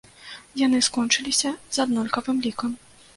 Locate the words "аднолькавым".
1.85-2.41